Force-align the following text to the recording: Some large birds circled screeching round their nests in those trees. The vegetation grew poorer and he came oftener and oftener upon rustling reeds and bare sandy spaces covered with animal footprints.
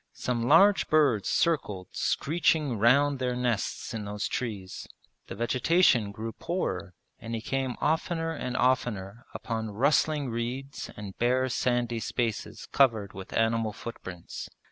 Some 0.15 0.41
large 0.47 0.87
birds 0.89 1.29
circled 1.29 1.89
screeching 1.91 2.79
round 2.79 3.19
their 3.19 3.35
nests 3.35 3.93
in 3.93 4.03
those 4.03 4.27
trees. 4.27 4.87
The 5.27 5.35
vegetation 5.35 6.11
grew 6.11 6.31
poorer 6.31 6.95
and 7.19 7.35
he 7.35 7.39
came 7.41 7.75
oftener 7.79 8.31
and 8.33 8.57
oftener 8.57 9.27
upon 9.35 9.69
rustling 9.69 10.31
reeds 10.31 10.89
and 10.97 11.15
bare 11.19 11.49
sandy 11.49 11.99
spaces 11.99 12.65
covered 12.71 13.13
with 13.13 13.31
animal 13.37 13.73
footprints. 13.73 14.49